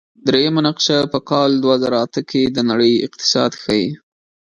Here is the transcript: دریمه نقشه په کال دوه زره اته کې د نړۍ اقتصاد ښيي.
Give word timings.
دریمه 0.27 0.61
نقشه 0.67 0.97
په 1.11 1.19
کال 1.29 1.51
دوه 1.63 1.75
زره 1.83 1.97
اته 2.05 2.21
کې 2.29 2.41
د 2.45 2.57
نړۍ 2.69 2.93
اقتصاد 3.07 3.51
ښيي. 3.61 3.85